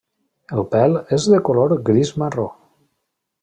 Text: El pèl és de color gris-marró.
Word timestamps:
El 0.59 0.63
pèl 0.71 0.97
és 1.19 1.29
de 1.35 1.41
color 1.51 1.77
gris-marró. 1.91 2.51